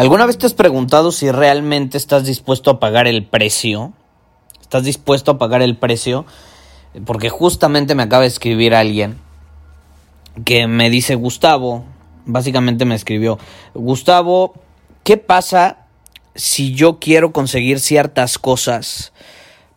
[0.00, 3.92] ¿Alguna vez te has preguntado si realmente estás dispuesto a pagar el precio?
[4.58, 6.24] ¿Estás dispuesto a pagar el precio?
[7.04, 9.18] Porque justamente me acaba de escribir alguien
[10.46, 11.84] que me dice, Gustavo,
[12.24, 13.38] básicamente me escribió,
[13.74, 14.54] Gustavo,
[15.04, 15.84] ¿qué pasa
[16.34, 19.12] si yo quiero conseguir ciertas cosas?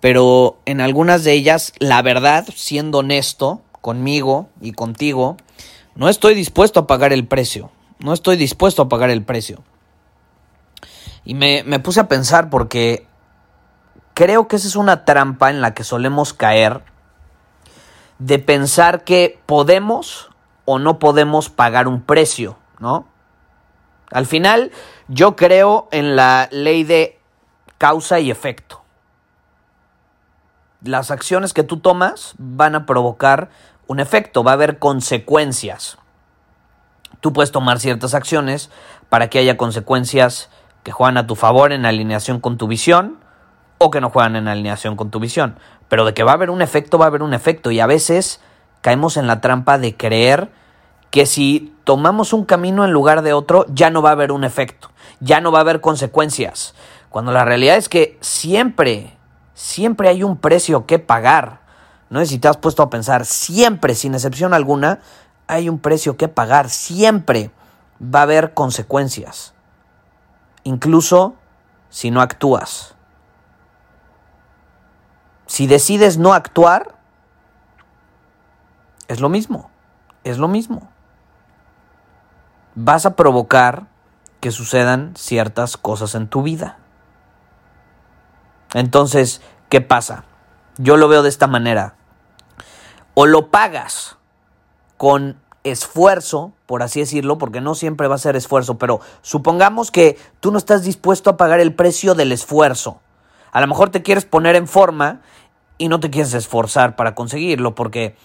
[0.00, 5.36] Pero en algunas de ellas, la verdad, siendo honesto conmigo y contigo,
[5.94, 7.70] no estoy dispuesto a pagar el precio.
[7.98, 9.62] No estoy dispuesto a pagar el precio.
[11.26, 13.08] Y me, puse a pensar porque
[14.14, 16.84] creo que esa es una trampa en la que solemos caer
[18.20, 20.30] de pensar que podemos
[20.66, 23.08] o no podemos pagar un precio, ¿no?
[24.12, 24.70] Al final,
[25.08, 27.18] yo creo en la ley de
[27.76, 28.84] causa y efecto.
[30.80, 33.50] Las acciones que tú tomas van a provocar
[33.88, 35.98] un efecto, va a haber consecuencias.
[37.20, 38.70] Tú puedes tomar ciertas acciones
[39.08, 40.50] para que haya consecuencias
[40.86, 43.18] que juegan a tu favor en alineación con tu visión
[43.78, 45.58] o que no juegan en alineación con tu visión.
[45.88, 47.72] Pero de que va a haber un efecto, va a haber un efecto.
[47.72, 48.40] Y a veces
[48.82, 50.48] caemos en la trampa de creer
[51.10, 54.44] que si tomamos un camino en lugar de otro, ya no va a haber un
[54.44, 56.76] efecto, ya no va a haber consecuencias.
[57.10, 59.16] Cuando la realidad es que siempre,
[59.54, 61.62] siempre hay un precio que pagar.
[62.10, 65.00] No sé si te has puesto a pensar, siempre, sin excepción alguna,
[65.48, 66.70] hay un precio que pagar.
[66.70, 67.50] Siempre
[68.00, 69.55] va a haber consecuencias
[70.66, 71.36] incluso
[71.90, 72.96] si no actúas.
[75.46, 76.96] Si decides no actuar,
[79.06, 79.70] es lo mismo,
[80.24, 80.90] es lo mismo.
[82.74, 83.86] Vas a provocar
[84.40, 86.78] que sucedan ciertas cosas en tu vida.
[88.74, 90.24] Entonces, ¿qué pasa?
[90.78, 91.94] Yo lo veo de esta manera.
[93.14, 94.18] O lo pagas
[94.96, 95.40] con
[95.70, 100.52] esfuerzo, por así decirlo, porque no siempre va a ser esfuerzo, pero supongamos que tú
[100.52, 103.00] no estás dispuesto a pagar el precio del esfuerzo.
[103.52, 105.22] A lo mejor te quieres poner en forma
[105.78, 108.16] y no te quieres esforzar para conseguirlo, porque,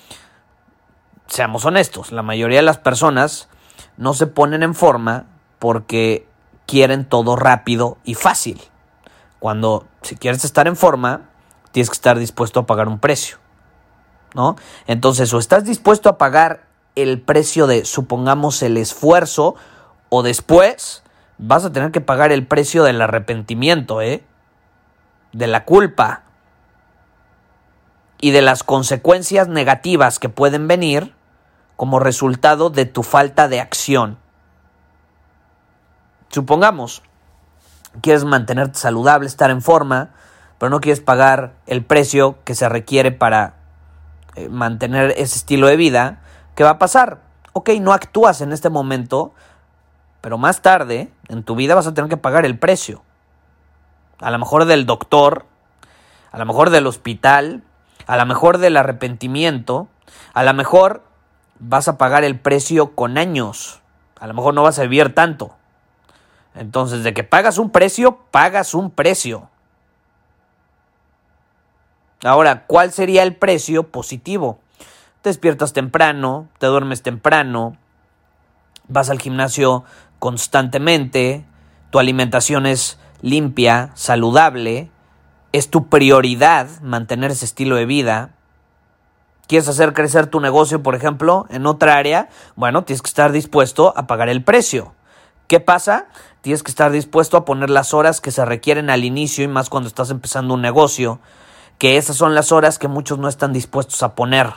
[1.27, 3.49] seamos honestos, la mayoría de las personas
[3.97, 5.25] no se ponen en forma
[5.59, 6.27] porque
[6.67, 8.61] quieren todo rápido y fácil.
[9.39, 11.29] Cuando si quieres estar en forma,
[11.71, 13.37] tienes que estar dispuesto a pagar un precio.
[14.33, 14.55] ¿No?
[14.87, 19.55] Entonces, o estás dispuesto a pagar el precio de, supongamos, el esfuerzo
[20.09, 21.03] o después
[21.37, 24.23] vas a tener que pagar el precio del arrepentimiento, ¿eh?
[25.31, 26.23] De la culpa
[28.19, 31.15] y de las consecuencias negativas que pueden venir
[31.75, 34.19] como resultado de tu falta de acción.
[36.29, 37.01] Supongamos,
[38.01, 40.11] quieres mantenerte saludable, estar en forma,
[40.59, 43.55] pero no quieres pagar el precio que se requiere para
[44.35, 46.21] eh, mantener ese estilo de vida,
[46.55, 47.19] ¿Qué va a pasar?
[47.53, 49.33] Ok, no actúas en este momento,
[50.21, 53.03] pero más tarde en tu vida vas a tener que pagar el precio.
[54.19, 55.45] A lo mejor del doctor,
[56.31, 57.63] a lo mejor del hospital,
[58.07, 59.87] a lo mejor del arrepentimiento,
[60.33, 61.03] a lo mejor
[61.59, 63.81] vas a pagar el precio con años,
[64.19, 65.55] a lo mejor no vas a vivir tanto.
[66.53, 69.49] Entonces, de que pagas un precio, pagas un precio.
[72.23, 74.59] Ahora, ¿cuál sería el precio positivo?
[75.21, 77.77] Te despiertas temprano, te duermes temprano,
[78.87, 79.83] vas al gimnasio
[80.19, 81.45] constantemente,
[81.91, 84.89] tu alimentación es limpia, saludable,
[85.51, 88.31] es tu prioridad mantener ese estilo de vida.
[89.47, 92.29] ¿Quieres hacer crecer tu negocio, por ejemplo, en otra área?
[92.55, 94.93] Bueno, tienes que estar dispuesto a pagar el precio.
[95.47, 96.07] ¿Qué pasa?
[96.41, 99.69] Tienes que estar dispuesto a poner las horas que se requieren al inicio y más
[99.69, 101.19] cuando estás empezando un negocio,
[101.77, 104.53] que esas son las horas que muchos no están dispuestos a poner.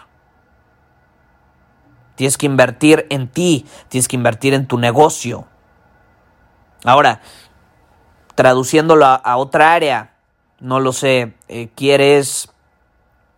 [2.17, 5.47] Tienes que invertir en ti, tienes que invertir en tu negocio.
[6.85, 7.21] Ahora,
[8.35, 10.15] traduciéndolo a, otra área,
[10.61, 12.51] no lo sé, eh, quieres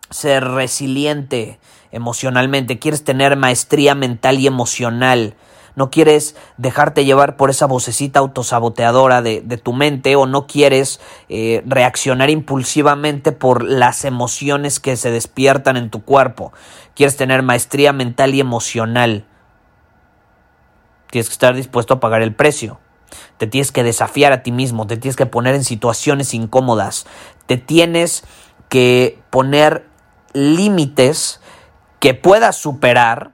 [0.09, 1.59] ser resiliente
[1.91, 5.35] emocionalmente, quieres tener maestría mental y emocional,
[5.77, 11.61] no quieres dejarte llevar por esa vocecita autosaboteadora de, tu mente o no quieres eh,
[11.67, 16.51] reaccionar impulsivamente por las emociones que se despiertan en tu cuerpo.
[16.95, 19.27] Quieres tener maestría mental y emocional.
[21.11, 22.79] Tienes que estar dispuesto a pagar el precio.
[23.37, 27.05] Te tienes que desafiar a ti mismo, te tienes que poner en situaciones incómodas,
[27.45, 28.23] te tienes
[28.67, 29.85] que poner
[30.33, 31.39] límites
[31.99, 33.33] que puedas superar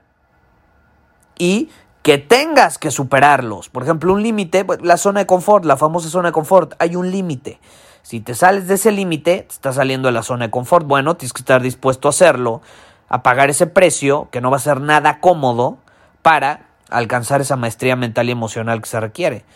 [1.38, 1.70] y
[2.04, 3.70] que tengas que superarlos.
[3.70, 6.96] Por ejemplo, un límite, pues, la zona de confort, la famosa zona de confort, hay
[6.96, 7.58] un límite.
[8.02, 10.86] Si te sales de ese límite, te estás saliendo de la zona de confort.
[10.86, 12.60] Bueno, tienes que estar dispuesto a hacerlo,
[13.08, 15.78] a pagar ese precio, que no va a ser nada cómodo,
[16.20, 19.46] para alcanzar esa maestría mental y emocional que se requiere.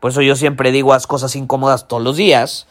[0.00, 2.68] Por eso yo siempre digo, haz cosas incómodas todos los días.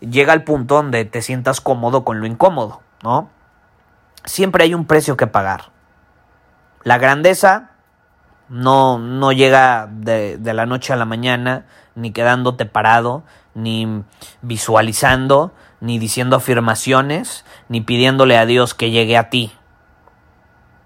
[0.00, 3.28] Llega al punto donde te sientas cómodo con lo incómodo, ¿no?
[4.24, 5.72] Siempre hay un precio que pagar.
[6.84, 7.72] La grandeza
[8.48, 13.24] no, no llega de, de la noche a la mañana, ni quedándote parado,
[13.54, 14.04] ni
[14.42, 19.52] visualizando, ni diciendo afirmaciones, ni pidiéndole a Dios que llegue a ti.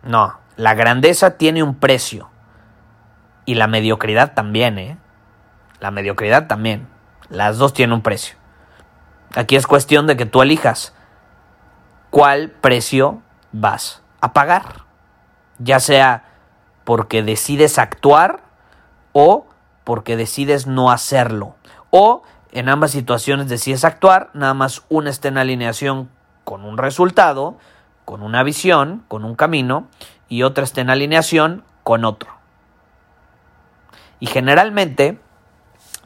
[0.03, 2.31] No, la grandeza tiene un precio.
[3.45, 4.99] Y la mediocridad también, ¿eh?
[5.81, 6.89] La mediocridad también.
[7.29, 8.37] Las dos tienen un precio.
[9.35, 10.95] Aquí es cuestión de que tú elijas
[12.11, 13.23] cuál precio
[13.53, 14.85] vas a pagar.
[15.59, 16.25] Ya sea
[16.85, 18.43] porque decides actuar
[19.13, 19.47] o
[19.85, 21.57] porque decides no hacerlo.
[21.91, 26.11] O en ambas situaciones decides actuar, nada más una está en alineación
[26.45, 27.57] con un resultado,
[28.05, 29.89] con una visión, con un camino,
[30.29, 32.31] y otra está en alineación con otro.
[34.21, 35.19] Y generalmente,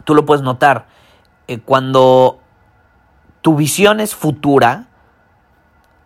[0.05, 0.87] tú lo puedes notar,
[1.49, 2.41] eh, cuando
[3.43, 4.87] tu visión es futura,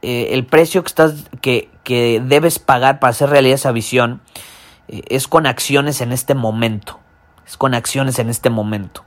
[0.03, 4.23] eh, el precio que, estás, que, que debes pagar para hacer realidad esa visión
[4.91, 6.99] es con acciones en este momento.
[7.47, 9.05] Es con acciones en este momento.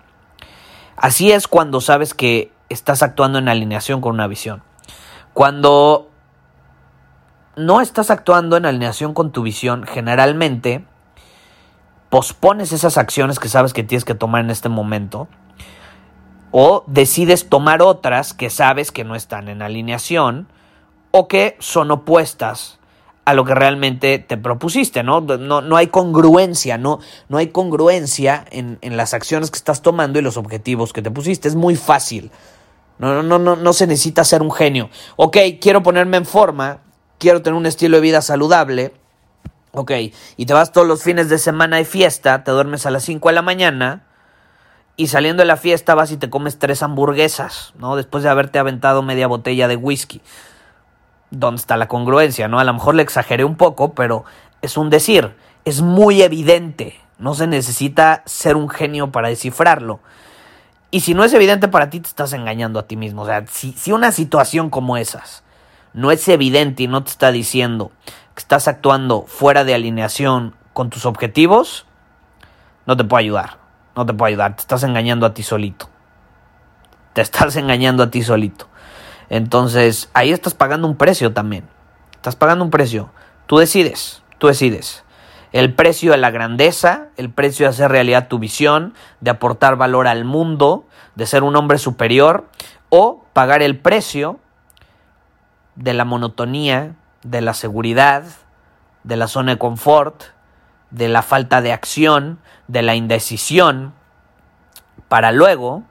[0.95, 4.63] Así es cuando sabes que estás actuando en alineación con una visión.
[5.33, 6.09] Cuando
[7.55, 10.85] no estás actuando en alineación con tu visión, generalmente
[12.09, 15.27] pospones esas acciones que sabes que tienes que tomar en este momento
[16.51, 20.47] o decides tomar otras que sabes que no están en alineación
[21.09, 22.79] o que son opuestas
[23.25, 25.21] a lo que realmente te propusiste, ¿no?
[25.21, 26.99] No, no hay congruencia, no,
[27.29, 31.09] no hay congruencia en, en, las acciones que estás tomando y los objetivos que te
[31.09, 31.47] pusiste.
[31.47, 32.31] Es muy fácil.
[32.99, 34.89] No, no, no, no se necesita ser un genio.
[35.15, 36.79] Ok, quiero ponerme en forma,
[37.17, 38.93] quiero tener un estilo de vida saludable.
[39.71, 39.91] Ok,
[40.37, 43.29] y te vas todos los fines de semana de fiesta, te duermes a las 5
[43.29, 44.03] de la mañana
[44.95, 47.95] y saliendo de la fiesta vas y te comes tres hamburguesas, ¿no?
[47.95, 50.21] Después de haberte aventado media botella de whisky
[51.33, 52.59] dónde está la congruencia, ¿no?
[52.59, 54.23] A lo mejor le exageré un poco, pero
[54.61, 55.35] es un decir,
[55.65, 59.99] es muy evidente, no se necesita ser un genio para descifrarlo.
[60.91, 63.23] Y si no es evidente para ti, te estás engañando a ti mismo.
[63.23, 65.43] O sea, si, si una situación como esas
[65.93, 67.91] no es evidente y no te está diciendo
[68.35, 71.85] que estás actuando fuera de alineación con tus objetivos,
[72.85, 73.57] no te puedo ayudar.
[73.95, 74.55] No te puedo ayudar.
[74.55, 75.89] Te estás engañando a ti solito.
[77.13, 78.67] Te estás engañando a ti solito.
[79.29, 81.67] Entonces, ahí estás pagando un precio también.
[82.13, 83.11] Estás pagando un precio.
[83.47, 85.03] Tú decides, tú decides.
[85.51, 90.07] El precio de la grandeza, el precio de hacer realidad tu visión, de aportar valor
[90.07, 92.49] al mundo, de ser un hombre superior,
[92.89, 94.39] o pagar el precio
[95.75, 98.23] de la monotonía, de la seguridad,
[99.03, 100.23] de la zona de confort,
[100.89, 103.93] de la falta de acción, de la indecisión,
[105.07, 105.83] para luego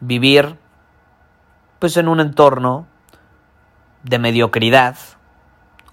[0.00, 0.56] vivir
[1.80, 2.86] pues en un entorno
[4.04, 4.96] de mediocridad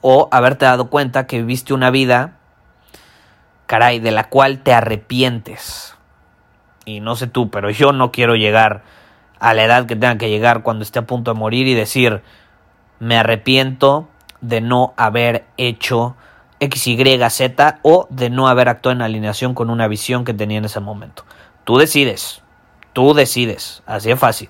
[0.01, 2.38] o haberte dado cuenta que viviste una vida,
[3.65, 5.96] caray, de la cual te arrepientes.
[6.86, 8.84] Y no sé tú, pero yo no quiero llegar
[9.39, 12.22] a la edad que tenga que llegar cuando esté a punto de morir y decir,
[13.00, 14.10] me arrepiento
[14.41, 16.15] de no haber hecho
[16.60, 20.58] X, Y, Z o de no haber actuado en alineación con una visión que tenía
[20.58, 21.24] en ese momento.
[21.63, 22.41] Tú decides,
[22.94, 24.50] tú decides, así es fácil.